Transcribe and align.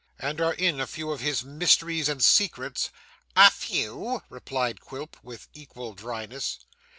'And 0.17 0.41
are 0.41 0.55
in 0.55 0.79
a 0.79 0.87
few 0.87 1.11
of 1.11 1.19
his 1.19 1.43
mysteries 1.43 2.09
and 2.09 2.23
secrets.' 2.23 2.89
'A 3.35 3.51
few,' 3.51 4.23
replied 4.29 4.81
Quilp, 4.81 5.15
with 5.21 5.47
equal 5.53 5.93
dryness. 5.93 6.57